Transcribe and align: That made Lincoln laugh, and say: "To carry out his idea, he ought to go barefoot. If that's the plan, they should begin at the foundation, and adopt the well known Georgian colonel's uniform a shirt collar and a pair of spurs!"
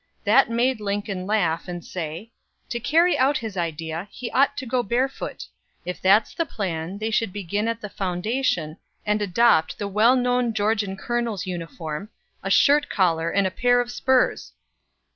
That 0.23 0.49
made 0.49 0.79
Lincoln 0.81 1.27
laugh, 1.27 1.67
and 1.67 1.85
say: 1.85 2.31
"To 2.69 2.79
carry 2.79 3.15
out 3.19 3.37
his 3.37 3.55
idea, 3.55 4.07
he 4.09 4.31
ought 4.31 4.57
to 4.57 4.65
go 4.65 4.81
barefoot. 4.81 5.45
If 5.85 6.01
that's 6.01 6.33
the 6.33 6.43
plan, 6.43 6.97
they 6.97 7.11
should 7.11 7.31
begin 7.31 7.67
at 7.67 7.81
the 7.81 7.87
foundation, 7.89 8.77
and 9.05 9.21
adopt 9.21 9.77
the 9.77 9.87
well 9.87 10.15
known 10.15 10.53
Georgian 10.55 10.97
colonel's 10.97 11.45
uniform 11.45 12.09
a 12.41 12.49
shirt 12.49 12.89
collar 12.89 13.29
and 13.29 13.45
a 13.45 13.51
pair 13.51 13.79
of 13.79 13.91
spurs!" 13.91 14.53